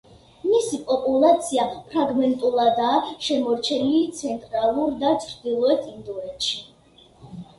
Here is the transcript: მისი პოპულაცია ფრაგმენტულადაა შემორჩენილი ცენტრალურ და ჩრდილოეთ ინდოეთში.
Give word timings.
მისი 0.43 0.77
პოპულაცია 0.85 1.65
ფრაგმენტულადაა 1.89 3.03
შემორჩენილი 3.25 4.01
ცენტრალურ 4.21 4.95
და 5.03 5.11
ჩრდილოეთ 5.27 5.85
ინდოეთში. 5.95 6.57